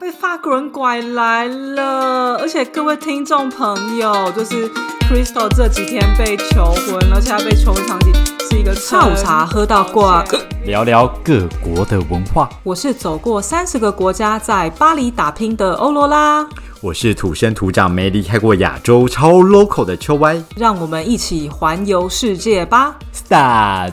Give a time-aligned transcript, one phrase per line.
[0.00, 8.14] 被法国人拐来了，而且各位听众朋友，就是 Crystal 这几天被求婚，而且他被求婚场景
[8.48, 10.24] 是一个下午茶喝到挂。
[10.64, 12.48] 聊聊各国的文化。
[12.62, 16.46] 我是走过三十个国家，在巴黎打拼的欧罗拉，
[16.80, 20.40] 我是土生土长没离开过亚洲超 local 的秋歪。
[20.54, 22.94] 让我们一起环游世界吧！
[23.10, 23.90] 萨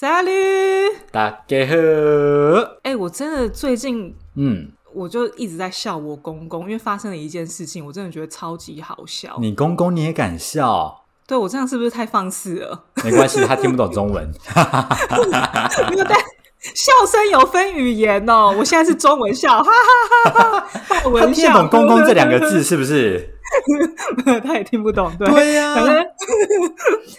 [0.00, 0.94] Salut！
[1.10, 1.74] 大家好。
[2.84, 9.36] 哎、我真的最近嗯，我就一直在笑我公公，因为发生了一件事情，我真的觉得超级好笑。
[9.40, 11.02] 你公公你也敢笑？
[11.26, 12.84] 对我这样是不是太放肆了？
[13.02, 14.32] 没关系，他听不懂中文。
[15.90, 16.16] 没有，但
[16.60, 18.54] 笑声有分语言哦。
[18.56, 20.68] 我现在是中文笑，哈哈哈哈！
[21.10, 23.34] 法他听得懂“公公”这两个字 是不是？
[24.44, 25.10] 他也听不懂。
[25.18, 26.06] 对，对呀、反 正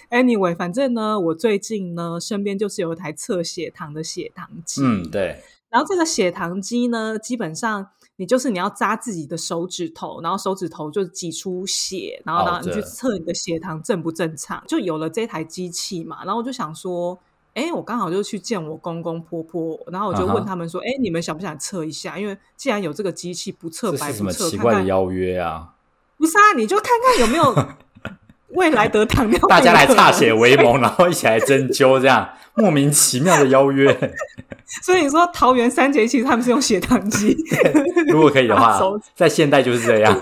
[0.09, 4.81] anyway，反正呢，我最近呢，身边就是有一台测血糖的血糖机。
[4.83, 7.87] 嗯，对，然后这个血糖机呢，基本上
[8.17, 16.23] 你就是你要扎自己的手指头，然后手指头就挤出血，然后然后你去测你的血糖正不正常，就有了这台机器嘛。
[16.25, 17.17] 然后我就想说，
[17.53, 22.17] 哎，我刚好就去见我公公婆婆，然后我就问他们说，哎、你们想不想测一下？
[22.19, 25.75] 因为既然有这个机器，不测这是什么白不测，奇怪的邀约啊？
[26.19, 27.55] 不是啊，你就看看有没有
[28.53, 34.13] 未来得糖尿病的大家来歃血为盟，然后一起来针灸，这样 莫名其妙的邀约。
[34.83, 37.35] 所以你说桃园三杰其实他们是用血糖机，
[38.07, 38.79] 如果可以的话
[39.15, 40.19] 在现代就是这样。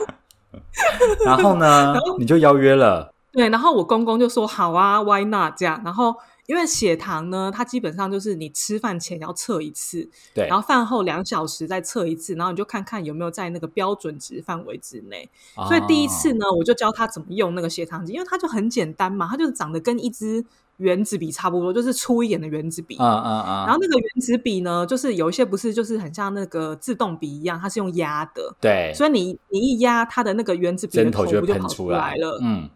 [1.26, 3.12] 然后呢，你就邀约了。
[3.34, 5.82] 对，然后我公公就说好啊，Why not 这样？
[5.84, 6.16] 然后
[6.48, 15.30] 因为血糖呢，它基本上就是你吃饭前要测一次，对，然后饭后两小时再测一次，然后你就看看有没有在那个标准值范围之内。
[15.68, 20.44] 所以第一次哦呢，我就教他怎么用那个血糖机，因为它就很简单嘛，它就是长得跟一支
[20.78, 22.96] 圆子笔差不多，就是粗一点的圆子笔。
[22.98, 32.40] 嗯嗯嗯，然后那个圆子笔呢，就是有一些不是就是很像那个自动笔一样，它是用压的，对，所以你你一压它的那个圆子笔的针头就跑出来了。
[32.42, 32.70] 嗯，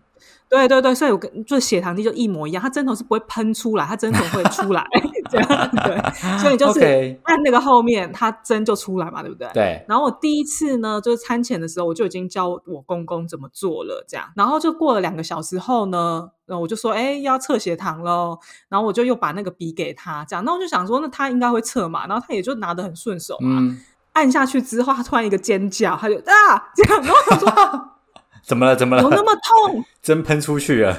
[0.52, 4.86] 对对对，所以我跟就是血糖低就一模一样，它针头是不会喷出来，它针头会出来，
[5.32, 9.48] 这样对，所以就是按那个后面，它针就出来嘛，对不对？。
[9.54, 14.28] 对，然后我第一次呢，就是餐前的时候，我就已经教我公公怎么做了，这样。
[14.36, 18.38] 然后就过了两个小时后呢，然后我就说，哎，要测血糖喽。
[18.68, 20.44] 然后我就又把那个笔给他，这样。
[20.44, 23.56] 那我就想说，那他应该会测嘛，然后他也就拿得很顺手嘛。
[23.58, 23.80] 嗯，
[24.12, 27.88] 按下去之后，他突然一个尖叫，他就啊这样，然后我说
[28.44, 28.76] 怎么了？
[28.76, 29.04] 怎么了？
[29.04, 29.86] 有那么痛？
[30.02, 30.90] 针喷出去了。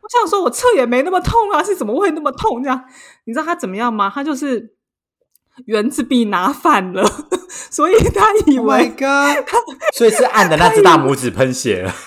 [0.00, 2.62] 我想说，我侧也没那么痛啊，是怎么会那么痛？
[2.62, 2.84] 这样，
[3.24, 4.10] 你知道他怎么样吗？
[4.12, 4.74] 他就是
[5.66, 7.04] 圆珠笔拿反了，
[7.70, 9.48] 所以他以 Oh my 为 god！
[9.94, 11.94] 所以是按的那只大拇指喷血了。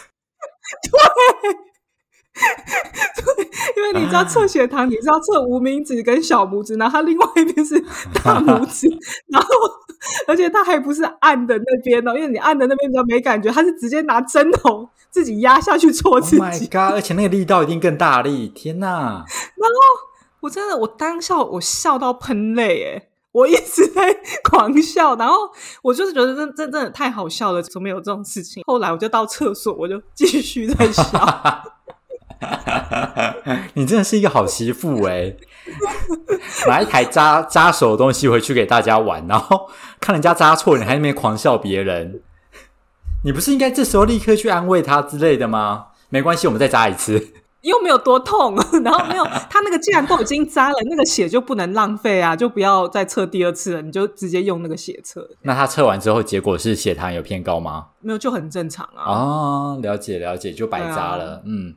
[3.77, 7.79] 因为你知道测血糖，你知道测无名指跟小拇指，然后他另外一边是
[8.23, 8.87] 大拇指，
[9.27, 9.47] 然后
[10.27, 16.41] 而且他还不是按的那边哦，因为你按的那边比较没感觉，他是直接拿针头自己压下去戳 Oh 自己。
[16.41, 16.95] my god！
[16.95, 18.49] 而且那个力道一定更大力。
[18.49, 19.23] 天哪！
[20.41, 25.49] 我真的，我当笑，我笑到喷泪，诶我一直在狂笑，然后
[25.81, 28.63] 我就是觉得真真真的太好笑了，怎么有这种事情？
[28.67, 31.03] 后来我就到厕所，我就继续在笑。
[33.75, 35.35] 你真的是一个好媳妇哎、
[36.67, 39.69] 拿一台扎扎手的东西回去给大家玩，然后
[39.99, 42.21] 看人家扎错，你还在那边狂笑别人。
[43.23, 45.87] 你不是应该这时候立刻去安慰他之类的吗？
[46.09, 47.33] 没关系，我们再扎一次。
[47.61, 57.87] 又没有多痛， 然后没有他那个既然都已经扎了，那个血就不能浪费啊，就不要再测第二次了，你就直接用那个血测，那他测完之后，结果是血糖有偏高吗？
[58.01, 59.11] 没有就很正常啊。
[59.11, 61.41] 哦，了解了解，就白扎了。
[61.47, 61.73] 嗯，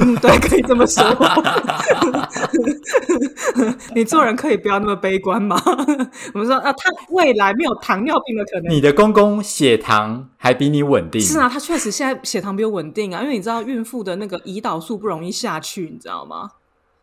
[0.00, 1.04] 嗯，对，可以这么说。
[3.94, 5.60] 你做人可以不要那么悲观嘛。
[6.34, 8.74] 我们说啊，他未来没有糖尿病的可能。
[8.74, 16.50] 你的公公血糖还比你稳定，是啊，他确实现在血糖比我稳定啊，因为你知道孕妇的那个胰岛素不容易下去，你知道吗？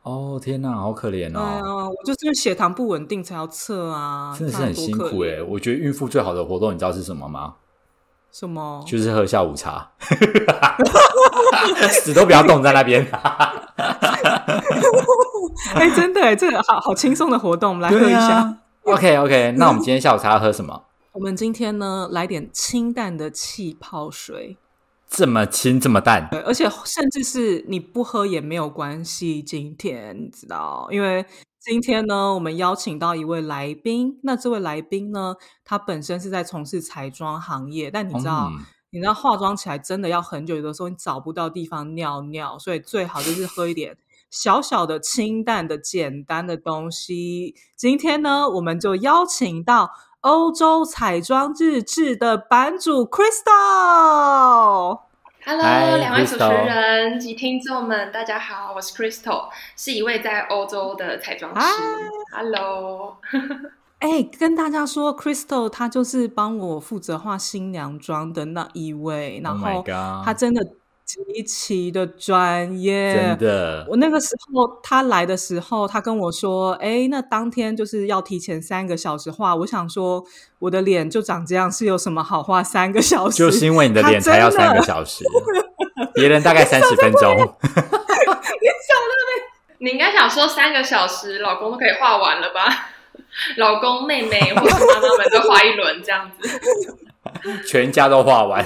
[0.04, 5.38] 哦，天哪，好可怜哎呀，哦，我就是因为血糖不稳定才要测啊，真的是很辛苦哎。
[5.38, 5.44] 哎。
[5.44, 7.56] 我觉得孕妇最好的活动，你知道是什么吗？
[8.34, 8.84] 什么？
[8.88, 9.92] 就是喝下午茶，
[12.02, 13.06] 死都不要动在那边。
[15.76, 18.28] 哎，真的哎，这个好好轻松的活动，我们来喝一下。
[18.38, 20.84] 啊 OK OK，那我们今天下午茶要喝什么？
[21.14, 24.58] 我们今天呢，来点清淡的气泡水。
[25.08, 29.44] 这么清这么淡，对，而且甚至是你不喝也没有关系。
[29.44, 31.24] 今天你知道，因为
[31.64, 34.20] 今天呢，我们邀请到一位来宾。
[34.24, 43.98] 那这位来宾呢，他本身是在从事彩妆行业，但你知道，嗯你知道化妆起来真的要很久，有的时候你找不到地方尿尿，所以最好就是喝一点
[44.30, 47.56] 小小的、清淡的、简单的东西。
[47.78, 55.00] 今天呢，我们就邀请到欧洲彩妆日志的版主 Crystal。
[55.46, 61.68] Hello，两位主持人及听众们，大家好，我是 Crystal，是一位在欧洲的彩妆师。
[62.32, 63.18] Hello。
[64.00, 69.84] 哎，跟大家说，Crystal 她就是帮我负责画新娘妆的那一位， 然后
[70.24, 70.66] 她真的
[71.14, 73.86] 极其的专业，真的。
[73.90, 80.24] 我那个时候他来的时候，他跟我说：“哎，那当天就是要提前三个小时画。”我想说，
[80.60, 83.38] 我的脸就长这样，是有什么好画三个小时？
[83.38, 85.24] 就是因为你的脸才要三个小时，
[86.16, 87.30] 别人大概三十分钟。
[87.38, 89.86] 你想到没？
[89.86, 92.90] 你应该想说三个小时，老公都可以画完了吧？
[93.58, 96.60] 老公、妹妹或者妈妈们都画一轮这样子，
[97.68, 98.66] 全家都画完。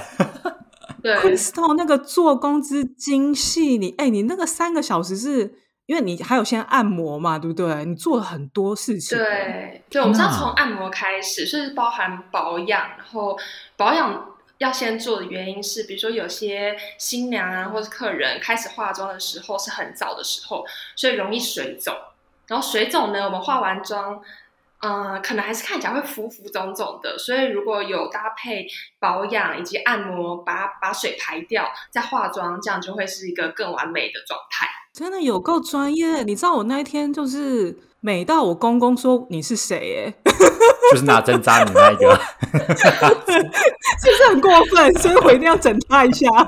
[1.01, 5.53] 对，Crystal 那个做工之精细，你哎，你那个三个小时是
[5.85, 7.85] 因为你还有先按摩嘛，对不对？
[7.85, 9.17] 你做了很多事情。
[9.17, 13.37] 对，对，我们是要从按摩开始，所以包含保养，然后
[13.75, 20.65] 保养要先做的原因是，比如说有些新娘啊，或是客人开始化妆的时候是很早的时候，
[20.95, 21.93] 所以容易水肿。
[22.47, 24.21] 然后水肿呢，我们化完妆。
[24.79, 28.67] 嗯，可能还是看起来会浮浮肿肿的，所以如果有搭配
[28.99, 34.67] 保养以及按摩，把把水排掉，再化妆，这样就会是一个更完美的状态。
[34.93, 36.21] 真的有够专业！
[36.23, 40.05] 你知道我那一天就是美到我公公说你是谁？
[40.05, 40.13] 哎，
[40.91, 42.15] 就是 拿针扎你那一个，
[42.51, 42.67] 是不
[44.15, 44.93] 是很过分？
[44.99, 46.27] 所以我一定要整他一下。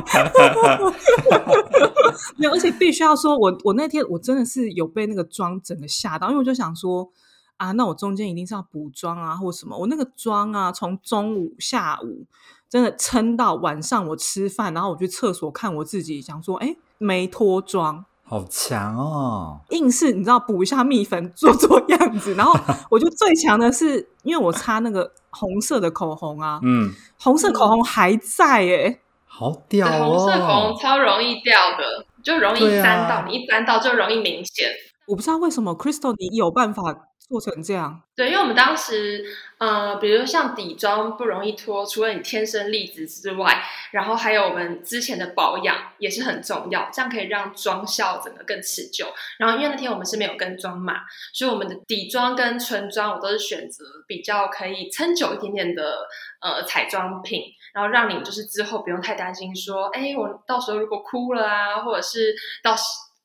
[2.38, 7.12] 没有，而且必须要说，我我那天我真的是有被那个妆整个吓到，因为我就想说。
[7.60, 9.78] 啊，那我中间一定是要补妆啊，或什么？
[9.78, 12.26] 我那个妆啊，从中午、下午
[12.70, 19.60] 真的撑到晚上，我吃饭，然后我去厕所看我自己，想说，哎，没脱妆，好强哦！
[19.72, 22.34] 硬是你知道补一下蜜粉，做做样子。
[22.36, 22.58] 然后
[22.90, 30.18] 我觉得最强的是，因为我擦那个红色的口红啊，嗯，红色口红还在，哎，好屌哦！
[30.18, 34.70] 红色口红超容易掉的，就容易沾到，你一沾到就容易明显。
[35.08, 37.08] 我不知道为什么，Crystal，你有办法。
[37.30, 39.24] 做成这样，对，因为我们当时，
[39.60, 49.06] 呃，比如说像底妆不容易脱，除了你天生丽质之外，然后还有我们之前的保养也是很重要，这样可以让妆效整个更持久。
[49.38, 56.08] 然后因为那天我们是没有跟妆嘛，所以我们的底妆跟唇妆我都是选择比较可以撑久一点点的
[56.42, 57.44] 呃彩妆品，
[57.76, 62.34] 然后让你就是之后不用太担心说，哎，我到时候如果哭了啊，或者是
[62.64, 62.76] 到。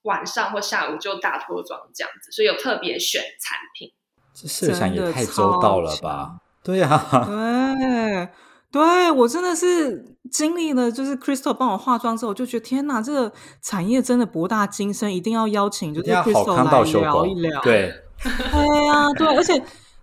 [0.04, 3.92] 晚上或下午就大脱妆这样子，所以有特别选产品。
[4.32, 6.38] 这设想也太周到了吧？
[6.62, 6.88] 对呀，
[7.20, 8.28] 对，
[8.72, 17.60] 对我真的是经历了，就是 Crystal 帮我化妆之后，我就觉得天哪，这个产业真的博大精深，一定要邀请就是 Crystal 来聊一聊。
[17.60, 19.62] 对， 对呀，对，而且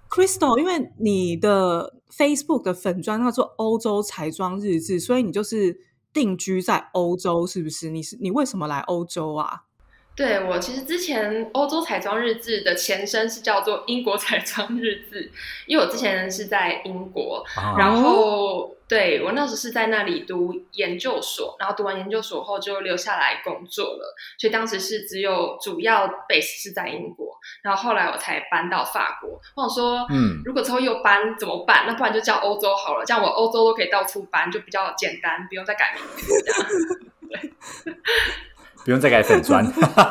[0.09, 5.75] Crystal，因为你的 Facebook 的粉砖叫做欧洲彩妆日志，所以你就是
[6.13, 7.89] 定居在欧洲，是不是？
[7.89, 9.63] 你是你为什么来欧洲啊？
[10.21, 15.31] 对我其实之前欧洲彩妆日志的前身是叫做英国彩妆日志，
[15.65, 17.43] 因为我之前是在英国，
[17.75, 29.41] 然后对我那时是在那里读研究所，然后读完研究所后就留下来工作了，所以当时是只有主要 base 是在英国，然后后来我才搬到法国。
[29.55, 31.85] 我想说，嗯，如果之后又搬怎么办？
[31.87, 37.01] 那不然就叫欧洲好了，这样我欧洲都可以到处搬，就比较简单，不用再改名字。
[37.27, 37.53] 对。
[38.85, 39.65] 不用再改粉砖，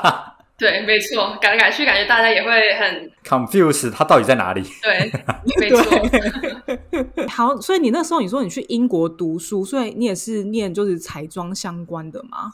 [0.58, 4.62] 对，没错，改来改去，感觉大家也会很 confuse，它到底在哪里？
[4.82, 5.10] 对，
[5.58, 7.26] 没错。
[7.28, 12.52] 好，所以你那时候你说你去英国读书，所以你也是念就是彩妆相关的吗？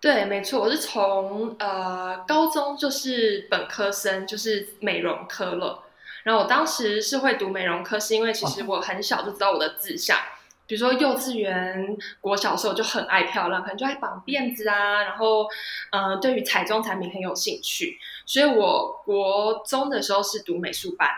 [0.00, 5.82] 对，没错，我是从呃高中就是本科生，就是美容科了。
[6.22, 10.16] 然后我当时是会读美容科，是因为其实我很小就知道我的志向。
[10.70, 15.44] 比如说幼稚园、国小时候就很爱漂亮，可能就爱绑辫子啊，然后，
[15.90, 21.08] 呃，对于彩妆产品很有兴趣，所以我国中的时候是读美术班，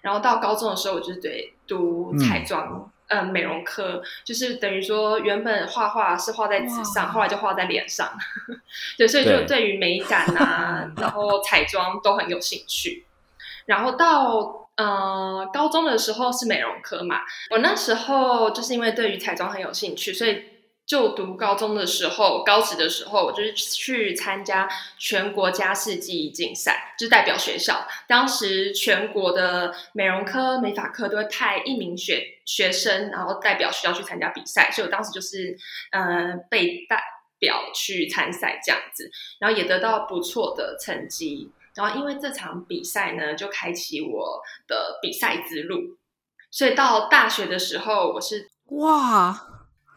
[0.00, 8.12] 然后到高中的时候我就对读彩妆，呃，美容科，就是等于说原本画画是画在纸上，后来就画在脸上，
[8.98, 13.06] 对，所以就对于美感啊，然后彩妆都很有兴趣，
[13.66, 14.61] 然后到。
[14.76, 20.44] 呃，高中的时候是美容科嘛，我那时候就是因为对于彩妆很有兴趣，所以
[20.86, 27.86] 就读高中的时候，高职的时候，我就是去参加全国家事技艺竞赛，就代表学校。
[28.08, 35.56] 当时全国的美容科、美发科都会派一名学学生，然后代表学校去参加比赛，所以我当时就是
[35.90, 37.02] 呃被带。
[37.42, 39.10] 表去参赛这样子，
[39.40, 41.50] 然后也得到不错的成绩。
[41.74, 45.96] 然后因为这场比赛呢，就开启我的比赛之路。
[46.50, 49.48] 所以到大学的时候，我是哇，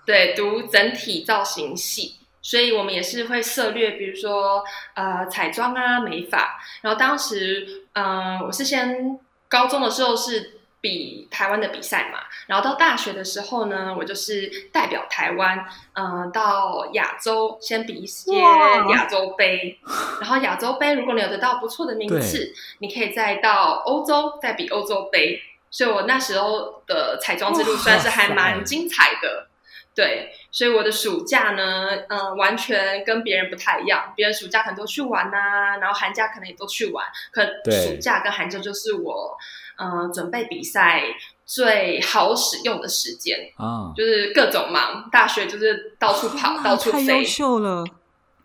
[0.06, 4.64] 对读整体造型系，所以我们也是会涉略，比如说
[4.94, 6.58] 呃彩妆啊、美发。
[6.82, 19.80] 然后当时嗯，我是先高中的时候是比台湾的比赛嘛，然后到大学的时候呢，我就是代表台湾，嗯，到亚洲先比一些亚洲杯。
[20.22, 25.42] 然后亚洲杯，如果你有得到不错的名次，你可以再到欧洲再比欧洲杯。
[25.72, 29.48] 所以我那时候的彩妆之路算是还蛮精彩的，
[29.96, 30.32] 对。
[30.52, 34.14] 所以我的暑假呢，嗯，完全跟别人不太一样。
[34.16, 37.06] 别人暑假可能都去玩呐，然后寒假可能也都去玩。
[37.30, 39.38] 可暑假跟寒假就是我，
[39.78, 41.04] 嗯，准备比赛
[41.46, 45.10] 最好使用的时间啊，就是各种忙。
[45.12, 47.06] 大学就是到处跑，到处飞。
[47.06, 47.84] 太优秀了。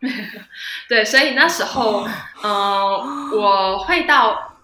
[0.88, 2.06] 对，所以那时候，
[2.42, 4.56] 嗯，我会到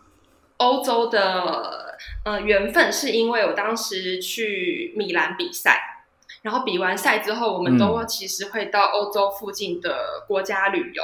[0.59, 1.85] 欧洲的。
[2.25, 6.05] 呃，缘分是因为我当时去米兰比赛，
[6.43, 11.03] 然后比完赛之后，我们都其实会到欧洲附近的国家旅游。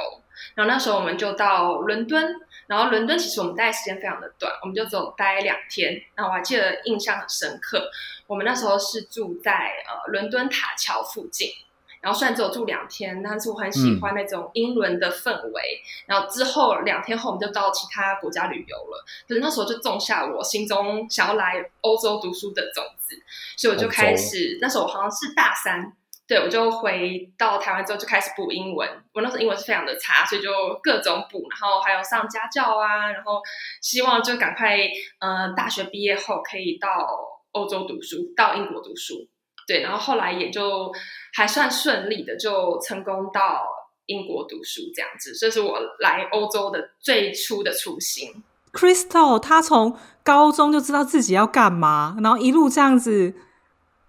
[0.53, 2.35] 然后那时候我们就到伦敦，
[2.67, 6.01] 然后伦敦其实我们待时间非常的短，我们就只有待两天。
[6.15, 7.89] 然后我还记得印象很深刻，
[8.27, 9.51] 我们那时候是住在
[9.87, 11.49] 呃伦敦塔桥附近。
[12.01, 15.81] 然后虽然只有住两天，但是我很喜欢那种英伦的氛围。
[16.05, 19.05] 然后之后两天后，我们就到其他国家旅游了。
[19.25, 23.15] 可是那时候就种下我心中想要来欧洲读书的种子，
[23.55, 24.57] 所以我就开始。
[24.59, 25.93] 那时候我好像是大三，
[26.27, 28.89] 对我就回到台湾之后就开始补英文。
[29.13, 30.49] 我那时候英文是非常的差，所以就
[30.81, 33.41] 各种补，然后还有上家教啊，然后
[33.81, 34.77] 希望就赶快，
[35.19, 36.89] 嗯，大学毕业后可以到
[37.51, 39.27] 欧洲读书，到英国读书。
[39.67, 40.91] 对，然后后来也就
[41.33, 43.65] 还算顺利的，就成功到
[44.07, 45.33] 英国读书这样子。
[45.33, 48.43] 这是我来欧洲的最初的初心。
[48.73, 53.35] Crystal，他从高中就知道自己要干嘛，然后一路这样子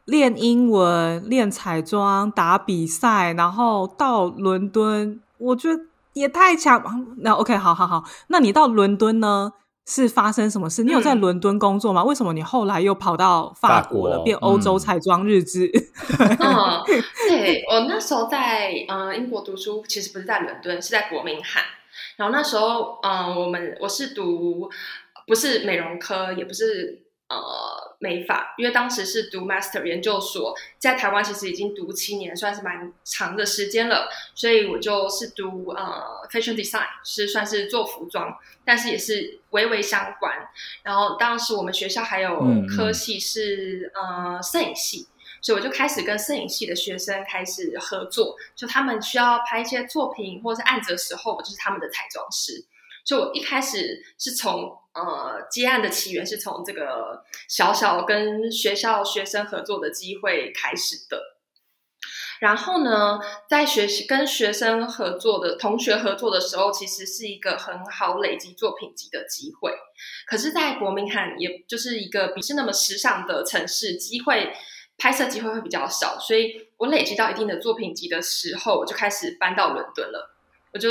[0.04, 5.82] 练英文、练彩妆、打比赛，然后到伦敦，我觉得
[6.12, 7.06] 也太强。
[7.18, 9.52] 那 OK，好好好，那你到伦敦呢？
[9.86, 10.82] 是发生什么事？
[10.82, 12.02] 你有在伦敦工作吗？
[12.02, 15.70] 为什么你后来又跑到法国了，变欧洲彩妆日志？
[16.18, 16.80] 嗯，
[17.28, 21.62] 对我那时候在嗯英国读书，其实不是在伦敦，是在伯明翰。
[22.16, 24.70] 然后那时候嗯，我们我是读
[25.26, 27.03] 不是美容科，也不是。
[27.26, 40.36] 呃，美法，因为当时是读 master 研究所，在台湾其实已经读七年，算是蛮长的时间了，所以我就是读呃 fashion design，是算是做服装，但是也是微微相关。
[40.82, 45.08] 然后当时我们学校还有科系是呃摄影系，
[45.40, 52.66] 所以我就开始跟摄影系的学生开始合作，就他们需要拍一些作品或者是案子的时候，我就是他们的彩妆师。
[53.04, 61.20] 就我一开始是从呃接案的起源是从这个小小跟学校学生合作的机会开始的，
[62.40, 69.72] 然后呢，在学习跟学生合作的同学合作的时候，其实是一个很好累积作品集的机会。
[70.26, 74.52] 可是，在伯明翰，也就是一个不是那么时尚的城市，机会
[74.96, 80.34] 拍摄机会会比较少，所以我累积到一定的作品集的时候，我就开始搬到伦敦了。
[80.72, 80.88] 我就。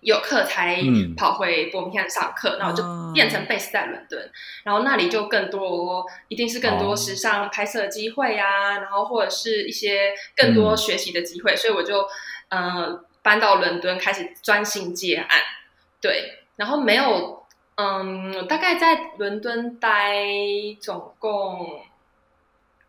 [0.00, 0.80] 有课才
[1.16, 4.30] 跑回伯明翰上课，然后就变成 base 在伦敦，
[4.62, 12.06] 然后那里就更多，一定是更多时尚拍摄机会啊，然后或者是一些更多学习的机会，所以我就
[12.50, 15.40] 嗯搬到伦敦开始专心接案，
[16.00, 17.44] 对，然后没有
[17.76, 20.24] 嗯大概在伦敦待
[20.80, 21.82] 总共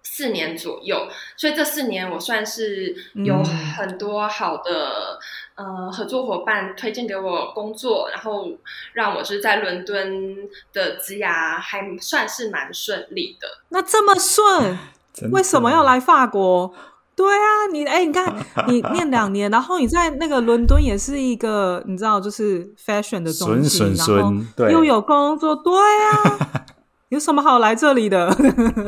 [0.04, 5.20] 四年左右，所以这四年我算是有很多好的。
[5.60, 8.48] 呃，合作伙伴推荐给我工作，然后
[8.94, 10.38] 让我就是在伦敦
[10.72, 13.48] 的职涯还算是蛮顺利的。
[13.68, 14.78] 那这么顺，
[15.34, 16.74] 为什么要来法国？
[17.14, 18.34] 对啊，你哎，你看
[18.70, 26.40] 你念两年，然后你在那个伦敦也是一个你知道就是 fashion 的中心，然后又有工作，对啊，
[27.10, 28.34] 有什么好来这里的？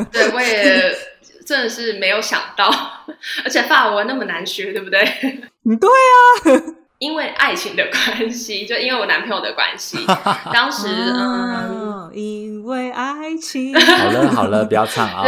[0.09, 0.97] 对，我也
[1.45, 2.71] 真的是没有想到，
[3.43, 5.50] 而且法文那么难学，对不对？
[5.63, 6.63] 嗯，对啊，
[6.97, 9.97] 因为爱情的关系，就因为我男朋友的关系，
[10.51, 15.23] 当时嗯，因为爱情， 好了好了，不要唱啊，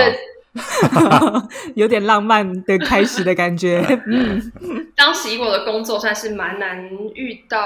[1.76, 3.84] 有点浪漫的开始的感觉。
[4.08, 4.52] 嗯，
[4.96, 7.60] 当时以我的工作算是蛮难遇到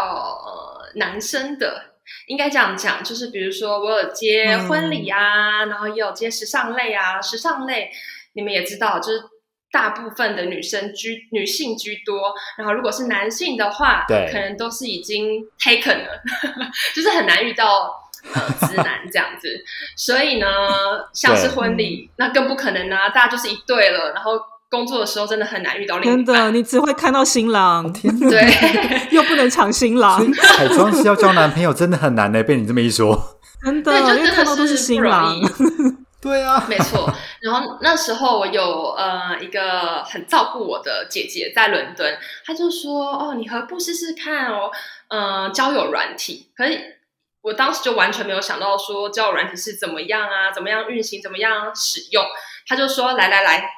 [0.45, 1.81] 呃男生的，
[2.27, 7.89] 应该这样讲，就是比如说我有接婚礼啊，然后也有接时尚类啊，时尚类
[8.33, 9.24] 你们也知道，就是。
[9.71, 16.21] 大部分的女生居女性居多，然后如果是男性的话，对可能都是已经 taken 了，
[16.95, 17.93] 就是很难遇到
[18.33, 19.47] 呃直男这样子。
[19.95, 20.47] 所以呢，
[21.13, 28.29] 像是婚礼，那更不可能啊，大家就是一对了，然后工作的时候真的很难遇到另真的，你只会看到新郎，天哪！
[28.29, 28.41] 对，
[29.12, 33.38] 又不能抢新郎彩妆师要交男朋友真的很难呢，被你这么一说。
[33.63, 35.41] 真的，因为真看到都是的是新郎易。。
[36.19, 37.07] 对啊，没错，
[37.41, 44.71] 然后那时候我有呃一个很照顾我的姐姐在伦敦，她就说：“哦，你何不试试看哦，
[45.09, 47.00] 呃，交友软体。”可是
[47.41, 52.25] 我当时就完全没有想到说交友软体是怎么样啊，怎么样运行，怎么样使用。
[52.67, 53.69] 她就说：“来来来。”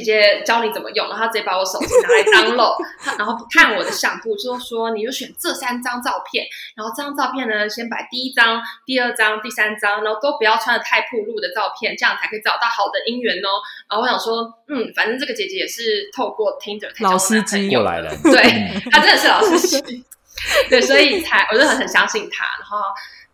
[0.00, 2.76] 姐姐教你怎么用，然后她直接把我手机拿来 download，
[3.18, 6.44] 然后看我的相簿，就说你就选这三张照片，
[6.76, 13.48] 然后这张照片呢，先摆第一张、第二张、第三张，然后都不要穿的太暴露的照片，这样才可以找到好的姻缘哦。
[13.88, 18.10] 然后我想说，嗯，反正这个姐姐也是透过 Tinder 老司机男朋友过来了。
[18.22, 18.42] 对，
[18.92, 20.04] 她真的是老司机，
[20.68, 22.44] 对，所以才我就很很相信她。
[22.58, 22.78] 然后，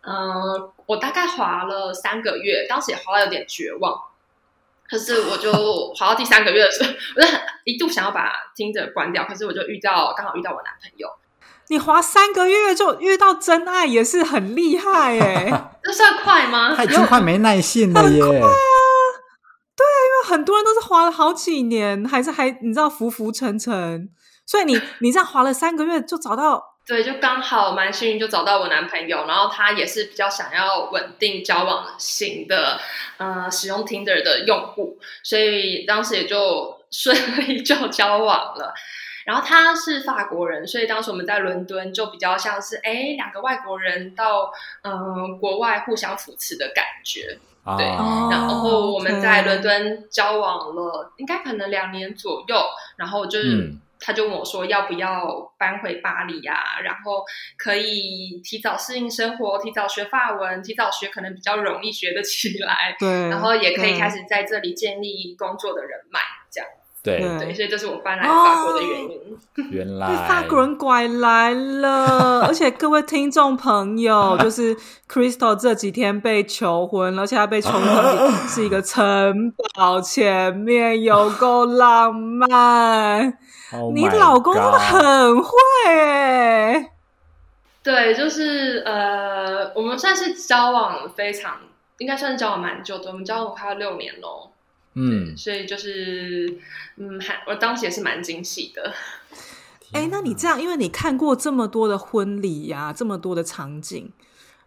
[0.05, 3.93] 嗯、我大概滑了三个月，当时也滑到有点绝望。
[4.89, 5.51] 可是我就
[5.95, 11.07] 滑到第三个月的时候，我就很一度想要把 Tinder 关掉，可是我就遇到刚好遇到我男朋友，
[11.69, 15.71] 你滑三个月就遇到真爱，也是很厉害哎。
[15.83, 16.73] 这算快吗？
[16.75, 18.19] 他已经快没耐性了耶！
[20.03, 24.09] 因为很多人都是滑了好几年，还是还你知道浮浮沉沉，
[24.45, 32.79] 所以你你这样滑了三个月就找到，对，就刚好蛮幸运，就找到我男朋友，然后他也是比较想要稳定交往型的，
[33.17, 37.15] 呃，使用 Tinder 的用户，所以当时也就顺
[37.47, 38.73] 利就交往了。
[39.25, 47.39] 然后他是法国人，所以当时我们在伦敦就比较像是哎两个外国人到嗯、呃国外互相扶持的感觉。
[47.77, 52.61] 对啊，然后我们在伦敦交往了，应该可能两年左右。
[52.97, 56.55] 然后就是，嗯他就问我说要不要搬回巴黎啊？
[56.83, 57.23] 然后
[57.57, 62.95] 可以提早适应生活，提早学法文，提早学可能比较容易学得起来。
[62.99, 66.19] 对，然后也可以对开始在这里建立工作的人脉，
[66.51, 66.69] 这样
[67.01, 69.09] 对，对对，所以这是我搬来法国的原因。
[69.69, 74.75] 原来被法国人拐来了，而且各位听众朋友，就是
[75.07, 83.37] Crystal 这几天被求婚，而且他被求婚 是一个城堡前面，有够浪漫。
[83.73, 85.51] Oh 你老公真的很会
[85.87, 86.91] 哎，
[87.81, 91.59] 对，就是呃，我们算是交往非常，
[91.97, 94.51] 应该算是交往蛮久的，我们交往快要六年喽。
[94.93, 96.59] 嗯，所以就是，
[96.97, 98.93] 嗯，还我当时也是蛮惊喜的。
[99.91, 104.11] 哎，那你这样，因为你看过这么多的婚礼呀、这么多的场景，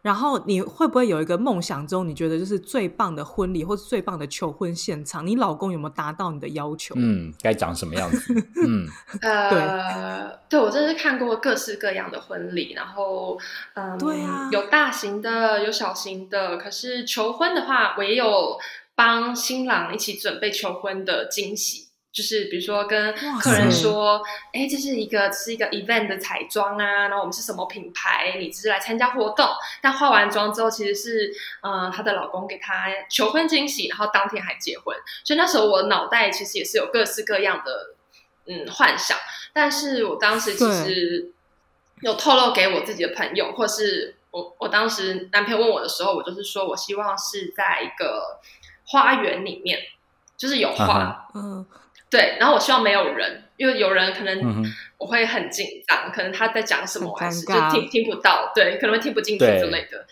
[0.07, 5.27] 然后你会不会有一个梦想中，你觉得就是最棒的婚礼或是最棒的求婚现场？
[5.27, 6.95] 你老公有没有达到你的要求？
[6.97, 8.33] 嗯，该长什么样子？
[8.64, 8.87] 嗯，
[9.23, 13.37] 呃，对我真的是看过各式各样的婚礼，然后，
[13.75, 16.57] 嗯，对啊有大型的，有小型的。
[16.57, 18.57] 可是求婚的话，我也有
[18.95, 21.86] 帮新郎一起准备求婚的惊喜。
[22.16, 29.46] 就是比如说跟客人说，哎，这是一个是一个 event 的彩妆啊，然后我们是什么品牌，你只是来参加活动，
[29.83, 37.94] 但化完妆之后其实是，呃，她的老公给她求婚惊喜，然后当天还结婚，所以那时候我脑袋其实也是有各式各样的
[38.46, 39.18] 嗯幻想，
[39.52, 41.33] 但是我当时其实
[42.00, 48.40] 有透露给我自己的朋友，或是我我当时男朋友问我的时候，我就是说我希望是在一个
[48.87, 49.79] 花园里面，
[50.38, 50.87] 就是有花。
[50.87, 51.66] 啊嗯，
[52.11, 54.64] 对，然后我希望没有人，因为有人可能
[54.99, 60.07] 我会很紧张，可能他在讲什么，我还是就听听不到，对，可能会听不进去之类的。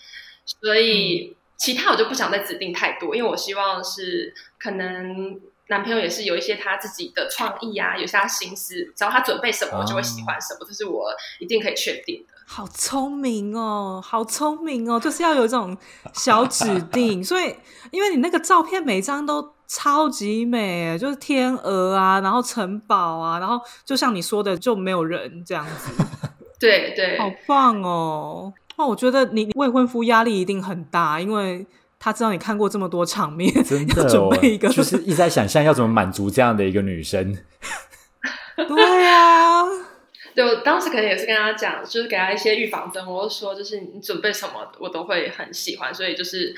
[0.45, 12.35] 所以其他我就不想再指定太多，因为我希望是可能男朋友也是有一些他自己的创意啊，有些他心思，只要他准备什么，我就会喜欢什么，这是我一定可以确定的。
[12.47, 15.75] 好聪明哦，好聪明哦，就是要有这种
[16.13, 17.23] 小指定。
[17.25, 17.57] 所以，
[17.91, 25.91] 因为你那个照片每张都超级美，就是天鹅啊，然后城堡啊，然后就像你说的，就没有人这样子，
[26.61, 28.53] 对对，好棒哦。
[28.79, 31.67] 那我觉得你未婚夫压力一定很大，因为
[31.99, 37.37] 他知道你看过这么多场面，要真的哦准备一个，就是一直在想象要怎么满足这样的一个女生。
[38.57, 39.65] 对啊，
[40.37, 46.55] 对我当时可能也是跟他讲，就是给他一些预防针，我就说，就是你准备什么我都会很喜欢，所以就是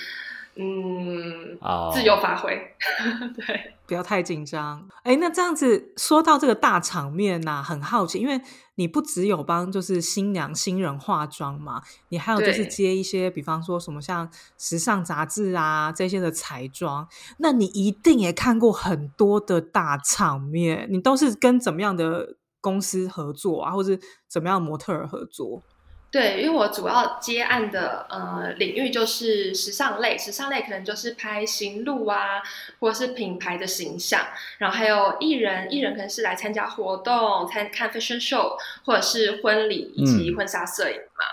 [0.58, 2.58] 嗯，哦，自由发挥。
[3.36, 4.88] 对，不要太紧张。
[5.02, 8.40] 哎，那这样子说到这个大场面呐、很好奇，因为
[8.76, 17.06] 你不只有帮就是新娘新人化妆嘛，你还有就是接一些，比方说什么像时尚杂志啊这些的彩妆，
[17.38, 25.62] 那你一定也看过很多的大场面，你都是跟怎么样的公司合作啊，或是怎么样模特儿合作？
[26.10, 32.42] 对，因为我主要接案的呃领域就是时尚类，时尚类可能就是拍行路啊，
[32.80, 34.24] 或者是品牌的形象，
[34.58, 41.24] 然后还有艺人，艺人可能是来参加活动、参看 fashion show，或者是婚礼以及嗯婚纱摄影嘛。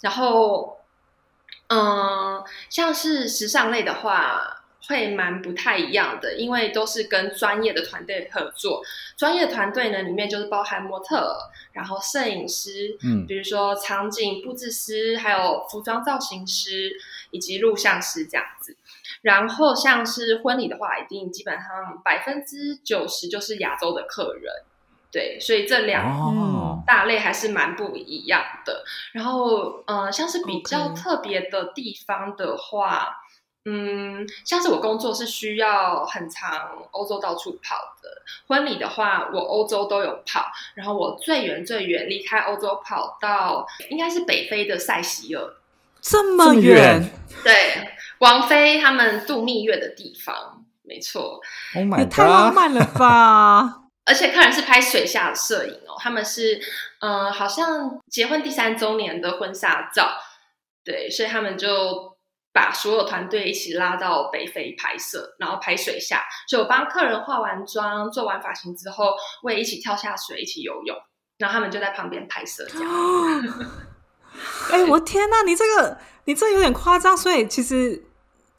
[0.00, 0.78] 然后，
[1.68, 4.62] 嗯、像是时尚类的话。
[4.86, 8.82] 会蛮不太一样的，因为都是跟专业的团队合作。
[9.16, 11.36] 专业团队呢，里面就是包含模特儿，
[11.72, 16.92] 然后摄影师，嗯比如说场景布置师，还有服装造型师
[17.30, 18.76] 以及录像师这样子。
[19.22, 24.52] 然后像是婚礼的话，一定基本上百分之九十就是亚洲的客人，
[25.10, 28.84] 对，所以这两哦，大类还是蛮不一样的。
[29.12, 33.23] 然后，呃，像是比较特别的地方的话
[33.66, 38.10] 嗯，像是我工作是需要很长欧洲到处跑的。
[38.46, 45.42] 婚礼的话，我欧洲都有跑，然后我最远最远离开欧洲跑到应该是北非的塞西尔，
[46.00, 47.10] 这这么么远远，
[47.42, 51.40] 对，王菲他们度蜜月的地方，没错。
[51.74, 52.54] ，Oh 也 my 太浪 god！
[52.54, 53.80] 漫了吧！
[54.04, 56.60] 而且客人是拍水下的摄影哦，他们是
[57.00, 60.10] 嗯、呃好像结婚第三周年的婚纱照，
[60.84, 62.13] 对，所以他们就
[62.54, 69.12] 把所有团队一起拉到北非拍摄，然后拍水下，所以我帮客人化完妆、做完发型之后，
[69.42, 70.96] 我也一起跳下水，一起游泳，
[71.36, 72.90] 然后他们就在旁边拍摄这样。
[74.72, 77.16] 哎、我天呐，你这个你这有点夸张。
[77.16, 78.04] 所以其实，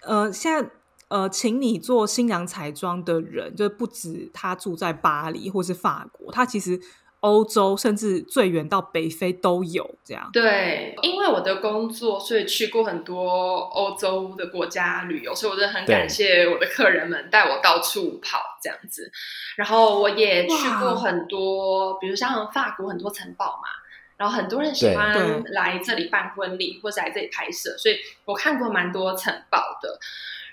[0.04, 0.70] 呃，现在
[1.10, 6.80] 呃，请你做新娘彩妆的人，就不止他住在巴黎或是法国，他其实
[7.26, 10.30] 欧洲甚至最远到北非都有这样。
[10.32, 19.12] 对，因为我的工作，所以去过很多欧洲的国家旅游，所以我真的很感谢我的客人们带我到处跑这样子。
[19.56, 23.70] 然后我也去过很多，比如像法国很多城堡嘛，
[24.18, 30.00] 然后很多人喜对欢对来这里办婚礼或者来这里拍摄，所以我看过蛮多城堡的。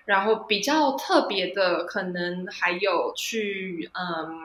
[0.05, 4.41] 然后比较特别的，可能还有去嗯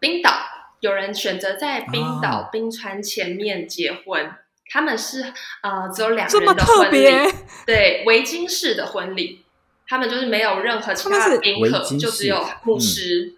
[0.00, 0.32] 冰岛，
[0.80, 4.30] 有人选择在冰岛、哦冰川前面结婚，
[4.70, 5.22] 他们是
[5.62, 7.24] 呃只有两这么人的婚特别。
[7.24, 7.32] 礼，
[7.66, 9.44] 对围巾式的婚礼，
[9.86, 13.34] 他们就是没有任何其他的宾客，就只有牧师，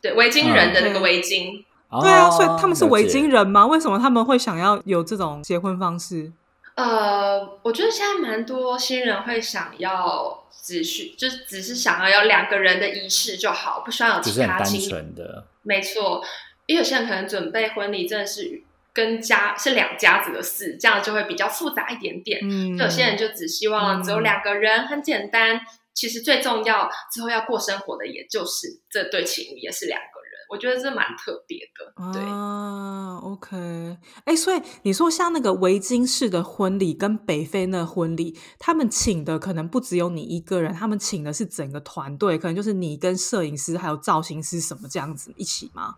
[0.00, 1.64] 对围巾人的那个嗯围巾。
[2.02, 3.66] 对啊，哦所以他们是维京人吗？
[3.66, 6.32] 为什么他们会想要有这种结婚方式？
[6.74, 16.22] 呃，我觉得现在蛮多新人会想要只需就是只是想要有两个人的仪式就好，不需要有只是很单其他亲纯的，没错，
[16.68, 22.38] 因为有些人可能准备婚礼真的是跟家是两家子的事，这样就会比较复杂一点点。
[22.42, 25.58] 嗯，有些人就只希望只有两个人，很简单。
[25.94, 30.28] 其实最重要之后要过生活的，也就是这对情侣也是两个人。
[30.50, 32.22] 我觉得这蛮特别的，对。
[32.22, 45.96] 啊，OK，哎，所以你说像那个维京式的婚礼跟北非那婚礼，他们请的可能不只有你一个人，他们请的是整个团队，可能就是你跟摄影师还有造型师什么这样子一起吗？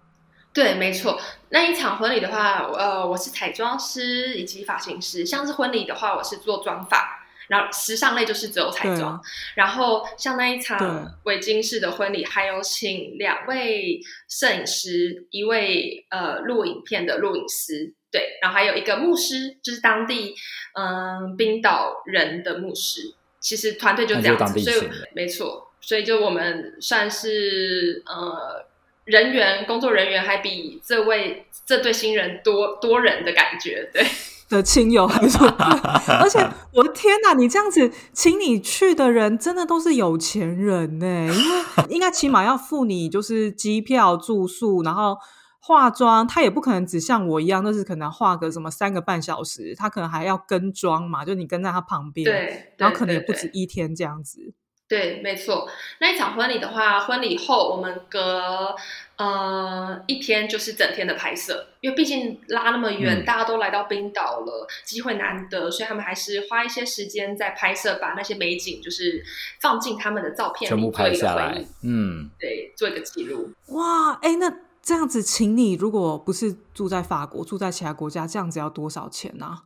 [0.52, 1.20] 对，没错。
[1.50, 5.24] 那一场婚礼的话，呃，我是彩妆师以及发型师。
[5.24, 9.20] 像是婚礼的话，我是做妆发，然后时尚类就是只有彩对妆。
[9.54, 20.34] 然后像那一对场围巾式的婚礼，还有请两位摄影师，一位呃录影片的录影师，对，然后还有一个牧师，就是当地
[20.74, 23.14] 嗯、冰岛人的牧师。
[23.40, 28.66] 其实团队就这样子，所以没错，所以就我们算是呃
[29.10, 34.06] 人员工作人员还比这位这对新人多多人的感觉，对。
[34.48, 35.46] 的亲友还是说，
[36.20, 45.16] 而且我的天哪，你这样子请你去的人真的都是有钱人呢，因为应该起码要付你就是机票、住宿，然后
[45.60, 54.52] 化妆，他也不可能只像我一样，就是可能化个什么三个半小时，他可能还要跟妆嘛，就你跟在他旁边，对，然后可能也不止一天这样子。
[54.90, 55.70] 对，没错。
[56.00, 58.74] 那一场婚礼的话，婚礼后我们隔
[59.14, 63.24] 呃一天就是整天的拍摄，因为毕竟拉那么远，嗯。
[63.24, 69.24] 大家都来到冰岛了，机会难得，所以他们还是花一些时间在拍摄，把那些美景就是
[69.60, 73.52] 放进他们的照片里，全部拍下来，嗯，对，做一个记录。
[73.68, 79.56] 哇，哎，那这样子请你如果不是住在法国，住在其他国家，这样子要多少钱呢、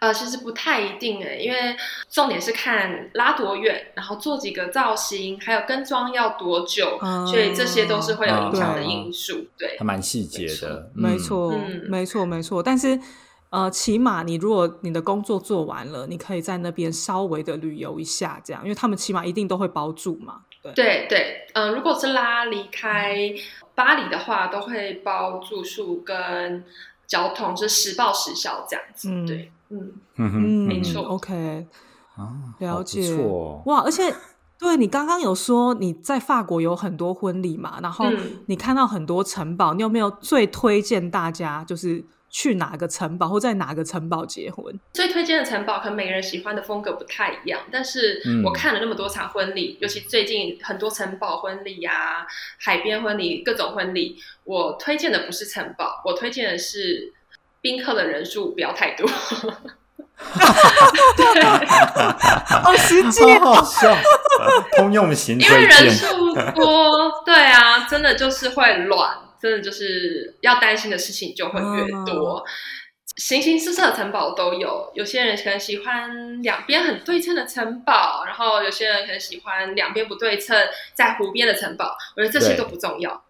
[0.00, 1.76] 呃，其实不太一定诶，因为
[2.10, 9.46] 重点是看拉多远，然后做几个造型，还有跟妆要多久，嗯所以这些都是会有影响的因素。
[9.56, 12.62] 对还，蛮细节的，没错，嗯没错，没错。
[12.62, 12.98] 但是，
[13.50, 20.42] 呃，起码你如果你的工作做完了，你可以在那边稍微的旅游一下，这样，因为他们起码一定都会包住嘛。
[20.62, 23.16] 对，对对，嗯、如果是拉离开
[23.74, 26.64] 巴黎的话，都会包住宿跟
[27.06, 29.08] 交通，就是实报实销这样子。
[29.10, 31.02] 嗯对，嗯，嗯没错。
[31.02, 31.66] OK，
[32.16, 33.16] 啊，了解。
[33.64, 34.14] 哇，而且
[34.58, 38.42] 对你刚刚有说你在法国有很多婚礼嘛，然后嗯。
[38.46, 44.78] 你看到很多城堡，你有没有最推荐大家就是去哪个城堡或在哪个城堡结婚？
[44.92, 48.42] 最推荐的城堡，可能每个人喜欢的风格不太一样，但是嗯。
[48.44, 52.26] 我看了那么多场婚礼，尤其最近很多城堡婚礼啊、
[52.58, 57.12] 海边婚礼、各种婚礼，我推荐的不是城堡，我推荐的是
[57.62, 59.08] 宾客的人数不要太多。
[62.62, 63.96] 好，实际好好笑，
[64.76, 72.44] 通用型因为，人数多，对啊，真的就是会乱，真的就是要担心的事情就会越多。
[73.16, 80.56] 形形色色的城堡都有，有些人可能喜欢两边很对称的城堡，然后有些人可能喜欢两边不对称，
[80.94, 81.96] 在湖边的城堡。
[82.16, 83.24] 我觉得这些都不重要，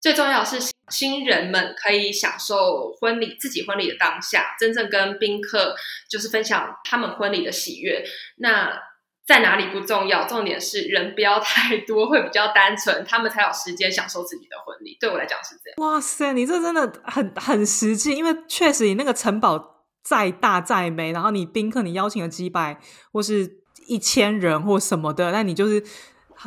[0.00, 5.74] 最重要的是新人们可以享受婚礼自己婚礼的当下，真正跟宾客
[6.08, 8.04] 就是分享他们婚礼的喜悦。
[8.36, 8.78] 那
[9.26, 14.96] 在哪里不重要，重点是人不要太多，会比较单纯，他们才有时间享受自己的婚礼。
[14.98, 15.76] 对我来讲是这样。
[15.78, 22.80] 哇塞，你这真的很很实际，因为确实你那个城堡再大再美，然后你宾客你邀请了几百
[23.12, 25.80] 或是一千人或什么的，那你就是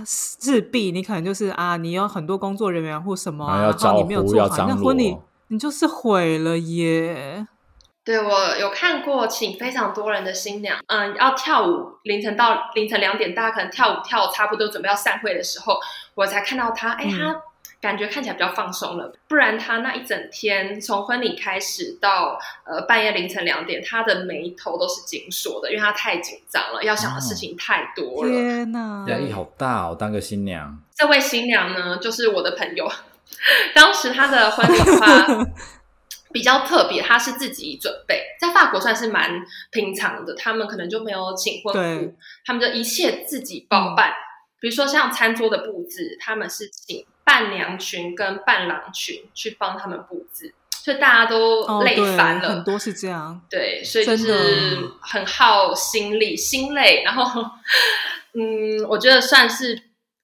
[0.06, 5.18] 势必你可能就是啊，你有很多工作人员或什么、啊，然后你没有做好，那婚礼
[5.50, 7.46] 你就是毁了耶。
[8.06, 15.78] 对我有看过，请非常多人的新娘，嗯，要跳舞，凌晨到凌晨两点，大家可能跳舞跳差不多，准备要散会的时候，
[16.16, 17.42] 我才看到她，哎，嗯她
[17.84, 28.32] 感觉看起来比较放松了，不然他那一整天从婚礼开始到呃半夜凌晨两点，他的眉头都是紧锁的，因为他太紧张了，要想的事情太多了。
[28.32, 29.06] 天哪！
[29.10, 32.90] 压力好大哦，当个新娘，这位新娘呢，就是我的朋友。
[33.76, 35.46] 当时她的婚礼的话
[36.32, 39.30] 比较特别，她是自己准备，在法国算是蛮
[39.72, 42.16] 平常的，他们可能就没有请婚对服，
[42.46, 44.14] 他们就一切自己包办。
[44.64, 52.48] 比如说像餐桌的布置，他们是请伴娘群跟伴郎群去帮他们布置，所以大家都哦，累对，翻了。
[52.48, 53.42] 很多是这样。
[53.50, 57.44] 对，所以就是很耗心力、心累，然后，
[58.36, 59.78] 嗯，我觉得算是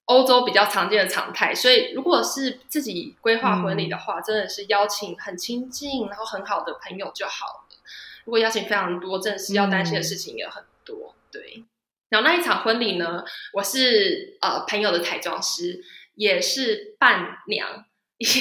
[0.06, 1.54] 欧洲比较常见的常态。
[1.54, 7.76] 所以，如果是自己规划婚礼的话，真的是邀请很亲近，然后很好的朋友就好了。
[8.24, 11.14] 如果邀请非常多，真的是要担心的事情也很多。
[11.30, 11.62] 对，
[12.10, 15.80] 然后那一场婚礼呢，我是呃朋友的彩妆师，
[16.14, 17.86] 也是伴娘。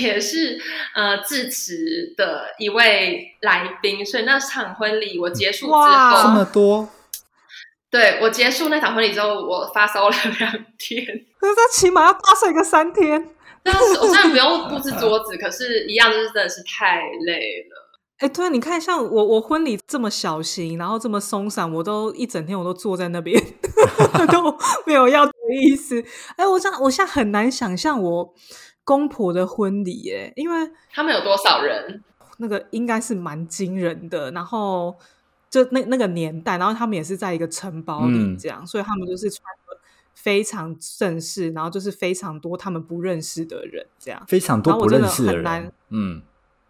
[0.04, 0.60] 也是
[0.94, 6.90] 呃致辞的一位来宾，所以那场婚礼我结束之哇后，这么多，
[7.90, 11.06] 对我结束那场婚礼之后，我发烧了两天。
[11.40, 13.30] 可是这起码要大睡个三天。
[13.64, 17.89] 但是我虽然不用布置 桌子，可是一样就是真的是太累了。
[18.20, 23.42] 哎，对，你看，像我我婚礼这么小型，然后这么松散，我都一整天我都坐在那边，
[24.32, 25.32] 都 没有要的
[25.64, 26.04] 意思。
[26.36, 28.34] 哎，我这样我现在很难想象我
[28.84, 32.04] 公婆的婚礼，耶，因为他们有多少人？
[32.40, 34.32] 那个应该是蛮惊人的。
[34.32, 34.96] 然后
[35.50, 39.78] 就那那个年代，然后他们也是在一个城堡里嗯这样，所以他们就是穿的
[40.14, 44.22] 非常正式，然后就是非常多他们不认识的人这样。
[44.28, 46.22] 非常多不然后我真的认识的很难人，嗯，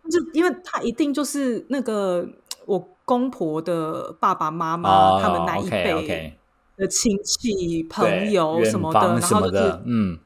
[0.09, 2.27] 就因为他一定就是那个
[2.65, 6.37] 我公婆的爸爸妈妈、哦，他们那一辈
[6.77, 10.17] 的亲戚、对朋友远什么的，然后就是嗯，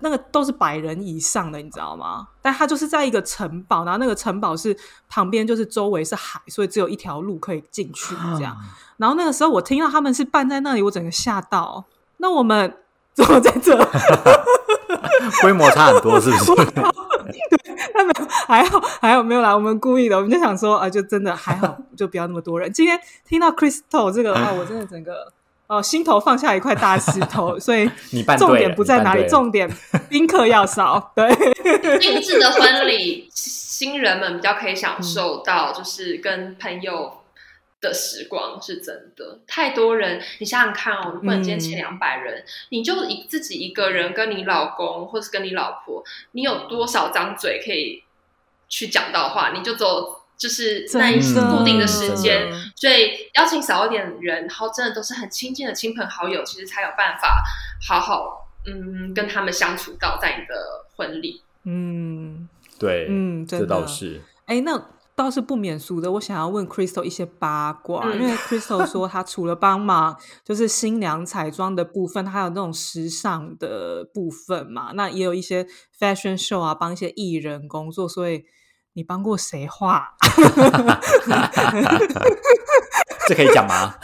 [0.00, 2.28] 那个都是百人以上的，你知道吗？
[2.40, 4.76] 但他就是在一个城堡，然后那个城堡是
[5.08, 8.56] 旁边就是周围是海，所以只有一条路可以进去这样。
[8.96, 11.84] 然后那个时候我听到他们是办在那里，我整个吓到。
[12.18, 12.76] 那我们
[13.14, 13.76] 怎么在这？
[15.42, 16.52] 规模差很多，是不是？
[17.94, 18.14] 他们
[18.46, 22.72] 还好还好没有来，我们故意的，我们就想说啊，就真的还好， 就不要那么多人。
[22.72, 25.32] 今天听到 Crystal 这个啊，我真的整个
[25.66, 27.90] 哦心头放下一块大石头，所以
[28.38, 29.70] 重点不在哪里，重点
[30.08, 31.28] 宾客要少，对。
[31.98, 37.12] 定制的婚礼，新人们比较可以享受到，就是跟朋友
[37.80, 39.40] 的时光是真的。
[39.46, 48.02] 太多人，你想想看哦，如果你今天前两百人，你就一自己一个人跟你老公或是跟你老婆，你有多少张嘴可以
[48.68, 49.52] 去讲到话？
[49.52, 57.42] 你就走就是那一固定的时间，所以邀请少一点人，然后真的都是很亲近的亲朋好友，其实才有办法
[57.88, 60.54] 好好嗯跟他们相处到在你的
[60.94, 61.42] 婚礼。
[61.64, 64.22] 嗯对，嗯，这倒是。
[64.46, 64.80] 哎，那
[65.18, 75.66] 倒是不免俗的，我想要问 Crystal 一些八卦，嗯因为 Crystal 说她除了帮忙就是新娘彩妆的部分，还有那种时尚的部分嘛，那也有一些
[75.98, 78.44] fashion show 啊，帮一些艺人工作，所以
[78.92, 80.14] 你帮过谁画？
[83.26, 83.94] 这可以讲吗？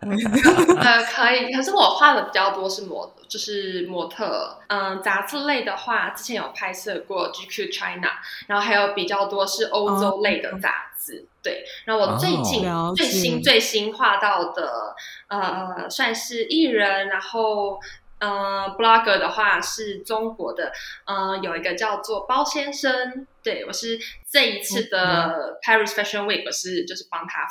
[0.78, 4.58] 呃，可以，可是我画的比较多是模，就是模特。
[4.68, 8.10] 嗯，杂志类的话，之前有拍摄过 GQ China，
[8.46, 11.26] 然后还有比较多是欧洲类的杂志。
[11.42, 14.94] 对，然后我最近、最新最新画到的，
[15.28, 17.80] 呃，算是艺人，然后。
[18.20, 20.72] 呃，blogger 的话是中国的，
[21.04, 23.96] 呃，有一个叫做包先生，对我是
[24.28, 27.46] 这一次的 Paris Fashion Week，我是就是帮他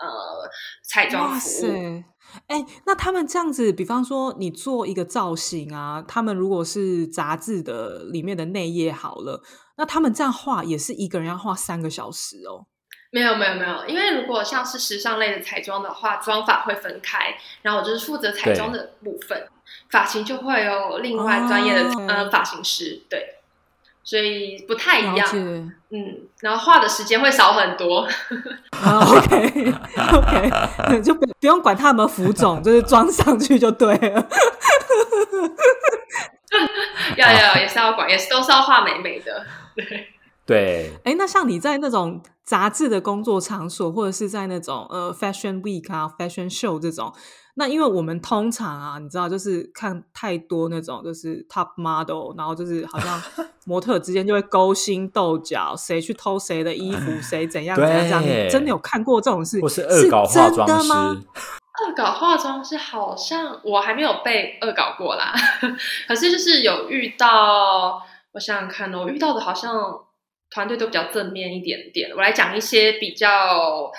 [0.00, 0.50] 呃
[0.82, 1.50] 彩妆哇服务。
[1.50, 2.04] 塞！
[2.46, 9.42] 哎，那他们这样子，比方说你做一个造型啊，他们如果是杂志的里面的内页好了，
[9.76, 12.66] 那他们这样画也是一个人要画三个小时哦。
[13.12, 19.48] 没有没有没有，因为如果像是时尚类的彩妆的话，妆法会分开，然后我就是负责彩妆的部分，
[19.90, 23.39] 发型就会有另外专业的、哦呃发型师，对，
[24.02, 25.28] 所以不太一样，
[25.90, 28.00] 嗯，然后画的时间会少很多，
[28.70, 29.72] 啊，OK
[30.12, 34.26] OK， 就不不用管他有没有浮肿，就是装上去就对了。
[37.16, 40.08] 要要也是要管，也是都是要画美美的，对。
[40.46, 47.14] 对，哎，那像你在那种杂志的工作场所，或者是在那种呃 Fashion Week 啊、Fashion Show 这种，
[47.60, 53.22] 那因为我们通常啊，你知道，就是看太多那种就是 Top Model，然后就是好像
[53.66, 59.60] 模特之间就会勾心斗角，谁去偷谁的衣服，谁怎样怎样怎样，你真的有看过这种事？
[59.60, 65.34] 或是恶搞化真的妆吗师？，恶搞化妆师好像我还没有被恶搞过啦，
[66.08, 68.00] 可是就是有遇到，
[68.32, 70.00] 我想想看哦，我遇到的好像
[70.50, 72.10] 团队都比较正面一点点。
[72.10, 73.92] 我来讲一些比较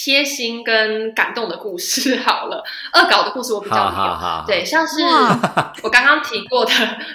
[0.00, 2.62] 贴心跟感动的故事好了，
[2.94, 4.04] 恶搞的故事我比较好没有。
[4.04, 5.02] 好好，对，像是
[5.82, 6.70] 我刚刚提过的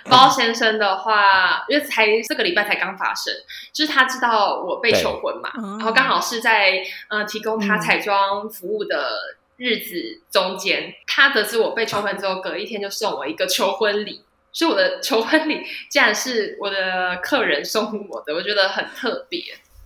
[0.10, 3.34] 包先生的话， 因为才这个礼拜才刚发生，
[3.72, 9.12] 就是他知道我被求婚嘛，嗯然后刚好是在呃提供他嗯彩妆服务的
[9.56, 14.26] 日子中间，他得知我被求婚之后，隔一天就送我一个求婚礼。
[14.56, 19.40] 所以我的求婚礼竟然是我的客人送我的，我觉得很特别，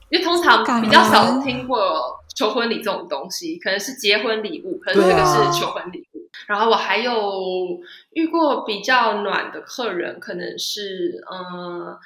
[0.09, 6.29] 因为通常比较少听过求婚礼这种东西，可能是结婚礼物，可是这个是求婚礼物。
[6.45, 7.79] 然后我还有
[8.11, 11.99] 遇过比较暖的客人，可能是嗯、呃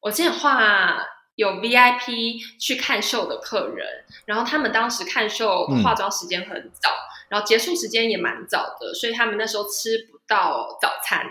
[0.00, 0.98] 我之前画
[1.36, 3.86] 有 VIP 去看秀的客人，
[4.26, 6.90] 然后他们当时看秀嗯化妆时间很早，
[7.30, 11.24] 然后结束时间也蛮早的，所以他们那时候吃不到早餐。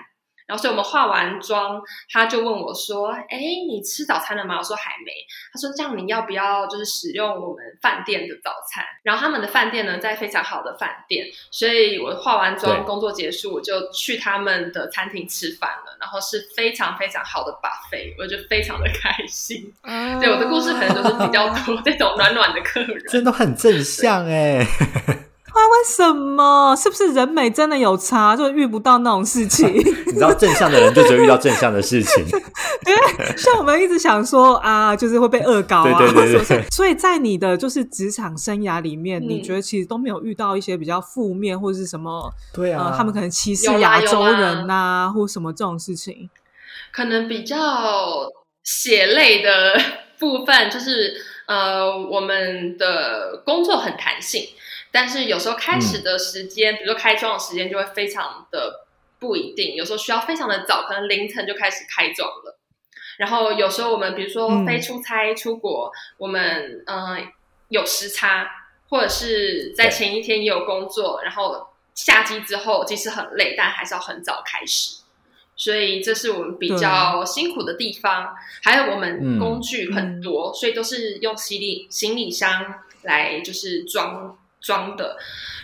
[0.48, 1.82] 然后，所以我们化完妆，
[2.12, 5.12] 他就问我说：“哎，你吃早餐了吗？”我说还没。
[5.54, 15.98] 他说：“这样你要不要就是使用我们饭店的早餐？”然后他们的饭店呢，在非常好的饭店，所以我化完妆，工作结束，我就去他们的餐厅吃饭了。
[16.00, 19.74] 然后是非常非常好的 buffet，我就非常的开心。
[19.82, 23.04] 啊对我的故事可能都是比较多这种 暖暖的客人。
[23.10, 24.66] 真的很正向哎。
[25.58, 26.76] 哇，为什么？
[26.76, 29.68] 是不是人美真的有差，就遇不到那种事情？
[30.06, 32.24] 你知道正向的人就只会遇到正向的事情，
[32.86, 42.32] 对像我们一直想说啊，就是会被恶搞啊，对对对对是是所以在你的就是职场生涯里面，嗯你觉得其实都没有遇到一些比较负面或者是什么？
[42.54, 46.30] 对啊，呃，他们可能歧视亚洲人呐、或什么这种事情。
[46.92, 48.30] 可能比较
[48.64, 49.50] 血泪的
[50.20, 51.14] 部分，就是
[51.48, 54.44] 呃，我们的工作很弹性，
[55.00, 58.88] 但是有时候开始的时间，比如说开妆的时间就会非常的
[59.20, 62.58] 不一定，有时候需要非常的早，可能凌晨就开始开妆了。
[63.20, 67.16] 然后有时候我们比如说嗯飞出差出国，我们呃
[67.70, 68.50] 有时差，
[68.90, 75.02] 或者是在前一天也有工作，然后下机之后即使很累，但还是要很早开始。
[75.56, 85.18] 所以这是我们比较辛苦的地方，还有我们嗯工具很多，所以都是用行李行李箱来就是装装的。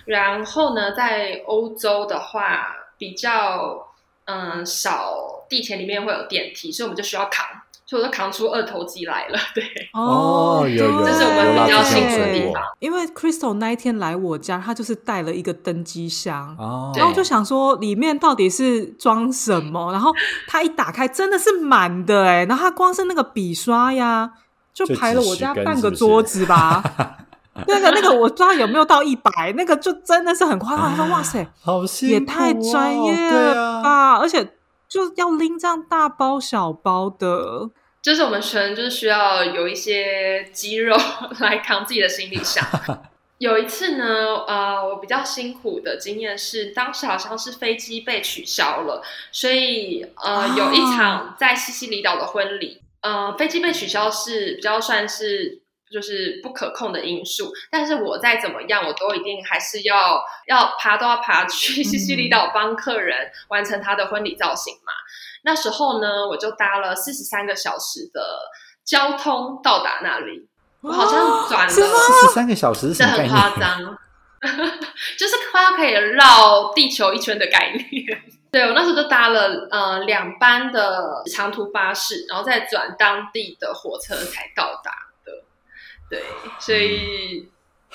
[0.05, 3.87] 然后呢，在欧洲的话，比较
[4.25, 7.45] 嗯少地铁里面会有电梯，所以我们就需要扛，
[7.85, 9.39] 所以我就扛出二头肌来了。
[9.55, 12.61] 对，哦有有这是我们比较幸福的地方。
[12.79, 16.53] 因为 Crystal 那一天来我家，他就是带了一个登机箱。
[16.59, 19.91] 哦，然后我就想说，里面到底是装什么？
[19.93, 20.13] 然后
[20.47, 22.45] 他一打开，真的是满的哎！
[22.45, 24.31] 然后他光是那个笔刷呀，
[24.73, 26.83] 就就排了我家半个桌子吧。
[27.67, 30.91] 那个那个我不知道有没有到一百，那个就真的是很夸张。
[30.91, 34.17] 我说哇塞，好辛苦、哦，也太专业了吧！
[34.17, 34.43] 而且
[34.89, 37.69] 就要拎这样大包小包的，
[38.01, 40.97] 就是我们全就是需要有一些肌肉
[41.39, 42.65] 来扛自己的行李箱。
[43.39, 44.05] 有一次呢，
[44.47, 55.61] 呃，我比较辛苦的经验是，当时好像是飞机被取消了，所以呃，啊有一场在西西里岛的婚礼，呃，飞机被取消是比较算是
[55.93, 64.91] 就是不可控的因素，但是我再怎么样，我都一定还是要要爬都要爬去西西里岛帮客人完成他的婚礼造型嘛。
[65.43, 68.21] 那时候呢，我就搭了四十三个小时的
[68.83, 70.47] 交通到达那里，
[70.81, 73.29] 我好像转了四十三个小时这很？
[73.29, 73.97] 夸张，
[75.19, 78.23] 就是快要可以绕地球一圈的概念。
[78.51, 85.12] 对我那时候就搭了呃两班的长途巴士，然后再转当地的火车才到达的。
[86.13, 86.21] 对，
[86.59, 87.49] 所以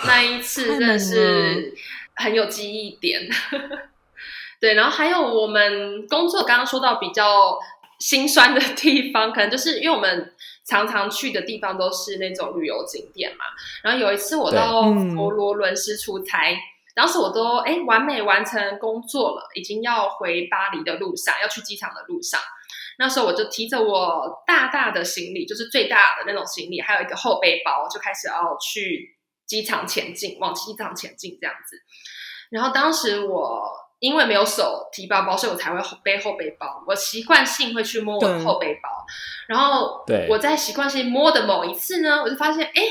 [0.04, 1.72] 那一次真的是
[2.16, 3.28] 很有记忆点。
[4.60, 7.56] 对，然后还有我们工作刚刚说到比较
[8.00, 10.34] 心酸的地方，可能就是因为我们
[10.66, 13.44] 常常去的地方都是那种旅游景点嘛。
[13.84, 16.58] 然后有一次我到佛罗伦斯出差，
[16.96, 22.40] 当时我都哎完美完成工作了，已经要回巴黎的路上，要去机场的路上。
[22.98, 31.76] 那时候我就提着我大大的行李，就是最大的那种行李，还有一个后背包，就开始要去机场前进，往机场前进这样子。
[32.50, 33.70] 然后当时我
[34.00, 36.82] 因为没有手提包包，所以我才会背后背包。
[36.86, 38.88] 我习惯性会去摸我的后背包，
[39.46, 42.82] 然后对我在习惯性摸的某一次呢，我就发现，哎，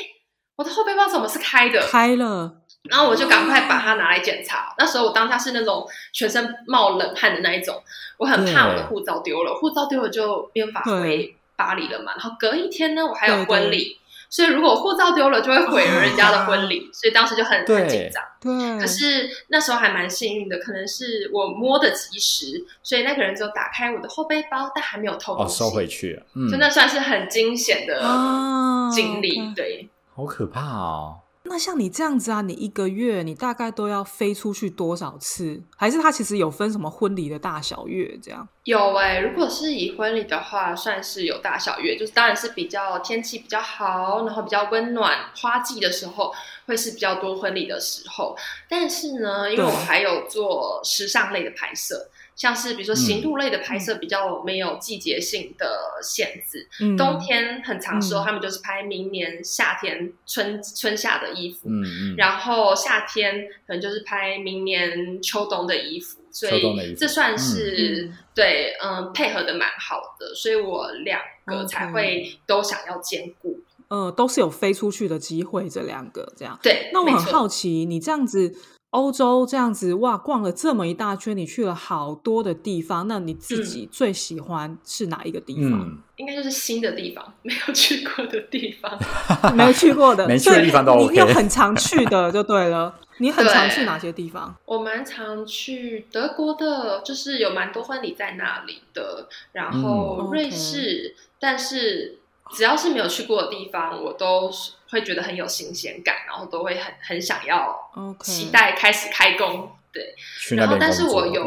[0.56, 1.86] 我的后背包怎么是开的？
[1.88, 4.74] 开了，然后我就赶快把它拿来检查。
[4.78, 7.82] 那时候我当下是那种全身冒冷汗的那一种，
[8.18, 12.14] 我很怕我的护照丢了，护照丢了就没法对回巴黎了嘛。
[12.14, 18.24] 然后隔一天呢，我还有对对婚礼，所以如果护照丢了，就会毁了人家的婚礼，所以当时就很很紧张。
[18.40, 29.54] 对，可是那时候还蛮幸运的，可能是我摸的及时，所以那个人就打开我的后背包，但还没有偷哦，东西，收回去了，嗯就，那算是很惊险的啊经历。
[29.56, 31.20] 对，好可怕哦。
[31.50, 35.62] 那像你这样子啊，你一个月你大概都要飞出去多少次？
[35.76, 38.48] 还是它其实有分什么婚礼的大小月这样？
[38.64, 46.34] 有哎、如果是以婚礼的话，算是有大小月，就是当然是比较天气比较好，然后比较温暖，花季的时候
[46.66, 48.36] 会是比较多婚礼的时候。
[48.68, 56.66] 但是呢，因为我还有做时尚类的拍摄，像是比如说行路类的拍摄，比较没有季节性的限制。
[56.80, 58.26] 嗯，冬天很长时候，嗯。
[58.26, 68.18] 他们就是拍明年夏天春春夏的衣服，嗯嗯，然后夏天可能就是拍明年秋冬的衣服，所以这算是、嗯。
[68.38, 73.60] 对嗯配合的蛮好的，所以我两个才会都想要兼顾。
[73.88, 76.60] 呃，都是有飞出去的机会，这两个这样。
[76.62, 78.54] 对，那我很好奇，你这样子
[78.92, 85.82] 欧洲这样子哇，逛了这么一大圈，你去了好多的地方，那你自己最喜欢是哪一个地方？
[85.82, 88.98] 嗯，应该就是新的地方，没有去过的地方。
[89.56, 92.96] 没有去过的， 没去的地方都你 OK 你有很常去的就对了。
[93.20, 94.56] 你很常去哪些地方？
[94.66, 102.20] 我蛮常去德国的，就是有蛮多婚礼在那里的，然后嗯瑞士，但是
[102.52, 109.72] 只要是没有去过的地方，我都是会觉得很有新鲜感，然后都会很很想要期待开始开工。
[109.92, 111.44] 对去那然后但是我有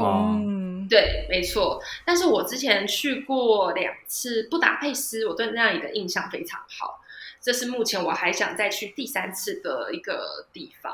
[0.89, 1.81] 对，没错。
[2.05, 7.01] 但是我之前去过两次布达佩斯，我对那里的印象非常好。
[7.41, 10.93] 这是目前我还想再去第三次的一个地方。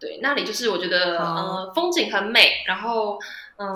[0.00, 3.18] 对，那里就是我觉得好呃风景很美，然后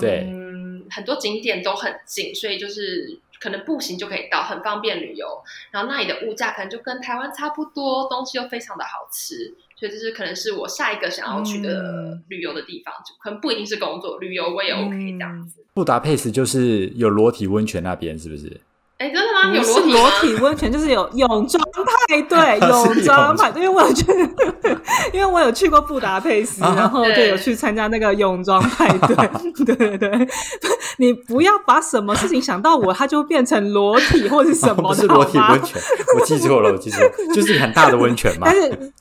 [0.00, 5.26] 对嗯很多景点都很近，所以就是可能步行就可以到，很方便旅游。
[5.70, 15.64] 然后那里的物价可能就跟台湾差不多，东西又非常的好吃，所以这是可能是我下一个想要去的嗯旅游的地方，就可能不一定是工作，旅游我也 OK 这样子。
[15.74, 18.60] 布达佩斯就是有裸体温泉那边，是不是？
[19.02, 19.52] 哎、真的吗？
[19.52, 21.60] 有是裸体吗裸体温泉，就是有泳装
[22.08, 23.60] 派对， 泳装派对。
[23.62, 24.04] 因为我有去，
[25.12, 29.64] 因为我有去过布达佩斯，啊然后就有去参加那个泳装派 对。
[29.64, 30.28] 对对对，
[30.98, 35.82] 你不要把什么事情想到我，它就变成裸体或是什么是裸体温泉，
[36.16, 38.54] 我记错了，我记错了，就是很大的温泉嘛但。
[38.54, 38.92] 是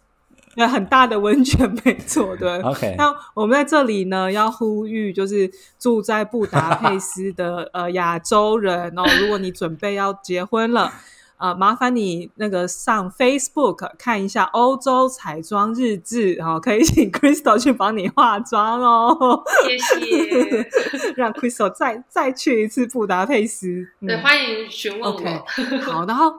[0.56, 2.62] 有很大的温泉，没错， 对。
[2.62, 5.50] OK，那我们在这里呢，要呼吁就是
[5.80, 10.92] 住在布达佩斯的 呃亚洲人哦，如果你准备要结婚了，
[11.38, 20.68] 呃，麻烦你那个上 Facebook 看一下欧洲彩妆日志，然后可以请 Crystal 去帮你化妆哦，谢谢。
[21.16, 23.88] 让 Crystal 再再去一次布达佩斯。
[24.06, 25.18] 对，嗯欢迎询问我。
[25.18, 25.42] OK
[25.80, 26.34] 好，然后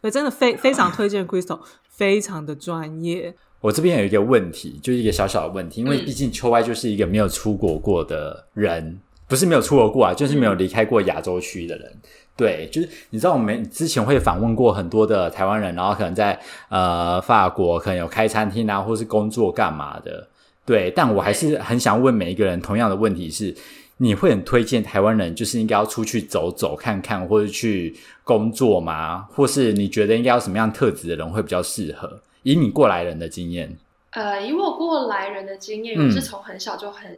[0.00, 1.60] 对，真的非非常推荐 Crystal，
[1.96, 3.34] 非常的专业。
[3.60, 11.90] 我这边有一个问题，就是一个小小的问题，因为嗯毕竟秋歪就是一个没有出国过的人，不是没有出国过啊，就是没有离开过亚洲区的人。
[12.36, 16.38] 对，就是你知道，我们之前会访问过很多的台湾人，然后可能在
[16.68, 20.28] 呃法国可能有开餐厅啊，或是工作干嘛的。
[20.66, 23.54] 对，但我还是很想问每一个人同样的问题是：
[23.98, 29.28] 你会很推荐台湾人就是应该要出去走走看看，或者去工作吗？
[29.30, 32.20] 或是你觉得应该要什么样特质的人会比较适合？
[32.42, 33.78] 以你过来人的经验，
[34.10, 37.16] 呃，以我过来人的经验，嗯我是从很小就很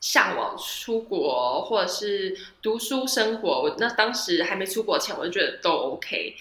[0.00, 3.62] 向往出国或者是读书生活。
[3.62, 6.34] 我那当时还没出国前，我就觉得都 OK。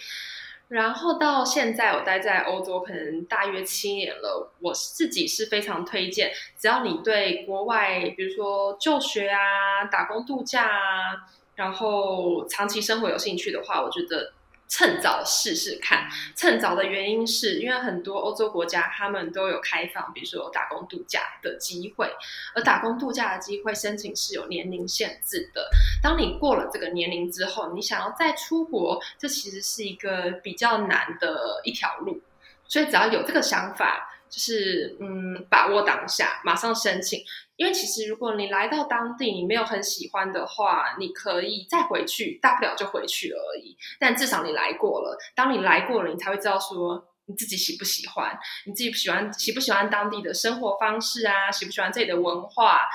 [0.69, 4.51] 然后到现在，我待在欧洲可能大约七年了。
[4.59, 14.31] 我自己是非常推荐，只要你对国外，比如说就学啊、打工度假啊，然后长期生活有兴趣的话，我觉得
[14.69, 16.07] 趁早试试看。
[16.35, 22.09] 趁早的原因是因为很多欧洲国家他们都有开放，比如说打工度假的机会，
[22.55, 25.69] 而打工度假的机会申请是有年龄限制的。
[26.01, 32.21] 当你过了这个年龄之后，你想要再出国，这其实是一个比较难的一条路。
[32.67, 37.23] 所以只要有这个想法，就是嗯，把握当下，马上申请。
[37.55, 43.75] 因为其实如果你来到当地，你没有很喜欢的话，你可以再回去，大不了就回去而已。
[43.99, 52.87] 但至少你来过了，当你来过了，你才会知道说你自己喜不喜欢，你自己不喜欢喜不喜欢当地的生活方式啊，喜不喜欢这里的文化。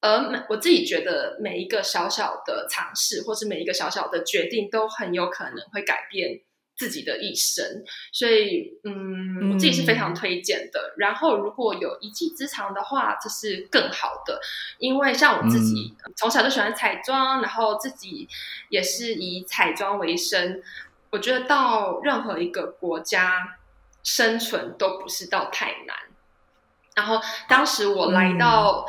[0.00, 6.40] 而每我自己觉得每一个小小的尝试，或是每一个小小的决定，都很有可能会改变
[6.82, 7.64] 自己的一生。
[8.10, 10.94] 所以，嗯，我自己是非常推荐的。
[10.96, 14.40] 然后，如果有一技之长的话，这是更好的。
[14.78, 18.28] 因为像我自己、从小就喜欢彩妆，然后自己
[18.68, 20.60] 也是以彩妆为生。
[21.10, 23.58] 我觉得到任何一个国家
[24.02, 25.96] 生存都不是到太难。
[26.96, 28.84] 然后当时我来到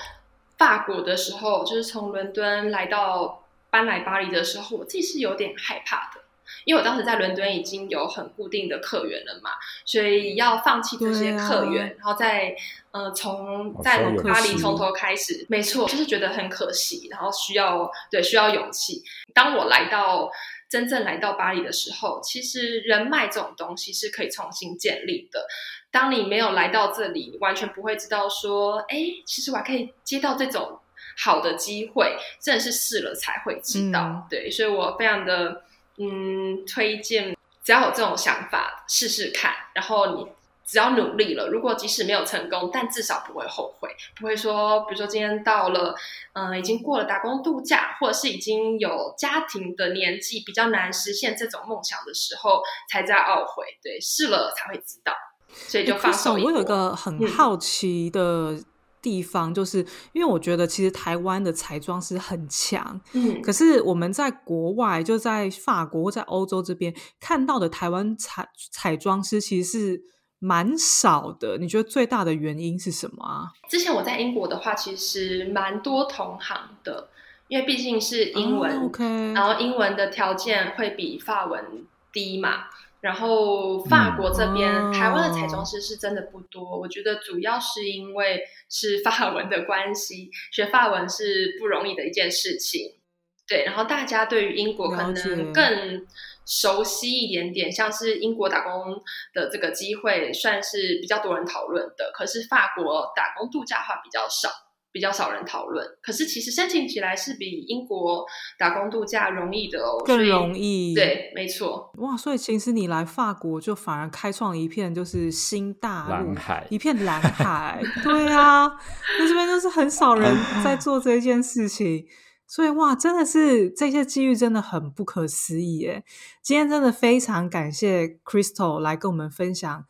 [0.57, 6.22] 法国的时候，就是从伦敦来到搬来巴黎的时候，我自己是有点害怕的。
[6.65, 9.51] 因为我当时在伦敦已经有很固定的客源了嘛，
[9.85, 12.55] 所以要放弃这些客源，啊然后再
[12.91, 19.03] 呃从好在巴黎从头开始，没错，就是觉得很可惜，然后需要对需要勇气。
[19.33, 20.31] 当我来到
[20.69, 25.45] 真正来到巴黎的时候，其实人脉这种东西是可以重新建立的。
[25.91, 30.79] 当你没有来到这里，你完全不会知道说，哎，其实我还可以接到这种
[31.17, 33.99] 好的机会，真的是试了才会知道。
[34.01, 35.61] 嗯对，所以我非常的
[35.97, 40.27] 嗯推荐，只要有这种想法，试试看，然后你。
[40.65, 45.93] 只要努力了，如果即使没有成功，但至少不会后悔，不会说，比如说今天到了，
[46.31, 53.65] 嗯、已经过了打工度假，或者是已经有家庭的年纪，比较难实现这种梦想的时候，才在懊悔。
[53.83, 55.13] 对，试了才会知道，
[55.49, 58.57] 所以就放手我有一个很嗯好奇的
[59.03, 70.01] 地方，就是因为我觉得其实台湾的彩妆师很强，嗯，可是我们在国外，就在法国或在欧洲这边看到的台湾彩彩妆师其实是
[70.39, 71.57] 蛮少的。
[71.57, 73.51] 你觉得最大的原因是什么啊？
[73.69, 77.09] 之前我在英国的话，其实蛮多同行的，
[77.49, 82.63] 因为毕竟是英文、哦 OK，然后英文的条件会比法文低嘛。
[83.03, 86.79] 然后法国这边，嗯台湾的彩妆师是真的不多。
[86.79, 88.39] 我觉得主要是因为
[88.73, 92.99] 是法文的关系，学法文是不容易的一件事情。
[93.47, 96.07] 对，然后大家对于英国可能更
[96.45, 98.99] 熟悉一点点，像是英国打工
[99.33, 104.49] 的这个机会算是比较多人讨论的，可是法国打工度假话比较少。
[104.93, 108.23] 比较少人讨论，可是其实申请起来是比英国
[108.59, 110.91] 打工度假容易的哦，更容易。
[110.91, 110.93] 易。
[110.93, 117.81] 对，没错，哇，所以其实你来法国就反而开创一片就是新大陆蓝，海一片蓝海。
[118.03, 118.71] 对啊，
[119.17, 120.31] 那这边就是很少人
[120.63, 122.05] 在做这件事情，
[122.45, 126.03] 所以哇，真的是这些机遇真的很不可思议耶！
[126.43, 129.85] 今天真的非常感谢 Crystal 来跟我们分享。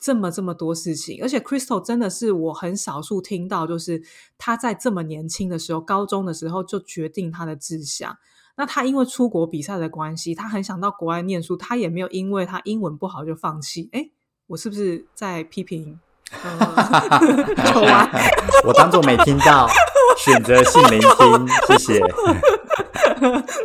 [0.00, 4.02] 这么这么多事情，而且 Crystal 真的是我很少数听到，就是
[4.38, 8.16] 他在这么年轻的时候，高中的时候就决定他的志向。
[8.56, 13.90] 那他因为出国比赛的关系，他很想到国外念书，他也没有因为他英文不好就放弃。
[13.92, 14.08] 哎，
[14.48, 16.00] 我是不是在批评？
[18.64, 19.68] 我当做没听到，
[20.16, 22.00] 选择性聆听，谢谢。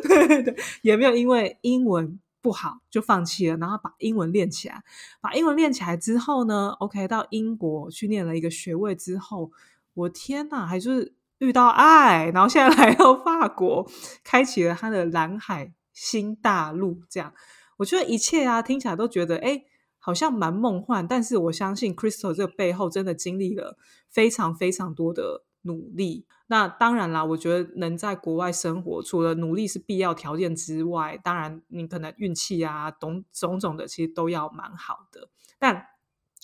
[0.04, 4.84] 对对，也没有因为英文不好就放弃了，然后把英文练起来。
[5.20, 9.52] 把英文练起来之后呢，OK，到英国去念了一个学位之后，
[9.96, 13.90] 我天哪，还就是遇到爱，然后现在来到法国，
[14.24, 17.02] 开启了他的蓝海新大陆。
[17.10, 17.34] 这样，
[17.78, 19.64] 我觉得一切啊，听起来都觉得哎，
[19.98, 21.08] 好像蛮梦幻。
[21.08, 26.26] 但是我相信 Crystal 这个背后真的经历了非常非常多的努力。
[26.48, 35.30] 那当然啦，我觉得能在国外生活，除了努力是必要条件之外，当然你可能运气啊，种种种的，其实都要蛮好的。
[35.60, 35.88] 但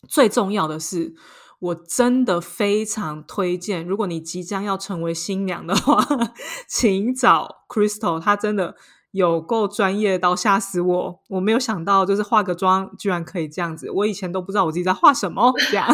[0.08, 1.16] 最重要的是，
[1.60, 6.06] 我真的非常推荐，如果你即将要成为新娘的话，
[6.68, 8.76] 请找 Crystal，她真的。
[9.12, 11.20] 有够专业到吓死我！
[11.28, 13.92] 我没有想到，就是化个妆居然可以这样子。
[13.92, 15.54] 我以前都不知道我自己在画什么。
[15.70, 15.88] 这样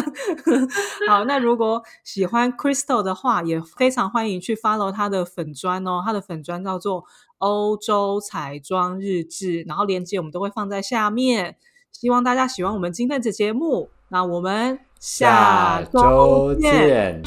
[1.08, 6.00] 好，那如果喜欢 Crystal 的话，也非常欢迎去 follow 他的粉砖哦。
[6.04, 7.04] 他的粉砖叫做
[7.38, 11.56] 欧洲彩妆日志，然后链接我们都会放在下面。
[11.90, 13.90] 希望大家喜欢我们今天的节目。
[14.10, 17.20] 那我们下周见。